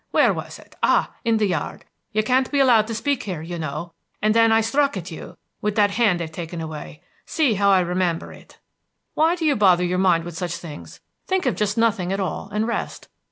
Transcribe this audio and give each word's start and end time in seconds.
Where 0.09 0.33
was 0.33 0.57
it? 0.57 0.75
Ah, 0.81 1.11
in 1.23 1.37
the 1.37 1.45
yard! 1.45 1.85
'You 2.11 2.23
can't 2.23 2.51
be 2.51 2.57
allowed 2.59 2.87
to 2.87 2.95
speak 2.95 3.21
here, 3.21 3.43
you 3.43 3.59
know.' 3.59 3.93
And 4.19 4.33
then 4.33 4.51
I 4.51 4.61
struck 4.61 4.97
at 4.97 5.11
you, 5.11 5.37
with 5.61 5.75
that 5.75 5.91
hand 5.91 6.19
they've 6.19 6.31
taken 6.31 6.59
away! 6.59 7.03
See 7.27 7.53
how 7.53 7.69
I 7.69 7.81
remember 7.81 8.33
it!" 8.33 8.57
"Why 9.13 9.35
do 9.35 9.45
you 9.45 9.55
bother 9.55 9.83
your 9.85 9.99
mind 9.99 10.23
with 10.23 10.35
such 10.35 10.55
things? 10.55 11.01
Think 11.27 11.45
of 11.45 11.55
just 11.55 11.77
nothing 11.77 12.11
at 12.11 12.19
all, 12.19 12.49
and 12.51 12.65
rest. 12.67 13.09